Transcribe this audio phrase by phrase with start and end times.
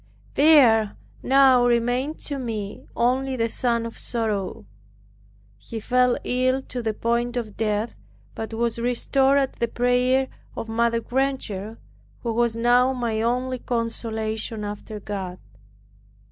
[0.33, 4.65] There now remained to me only the son of my sorrow.
[5.59, 7.93] He fell ill to the point of death,
[8.33, 11.77] but was restored at the prayer of Mother Granger
[12.23, 15.37] who was now my only consolation after God.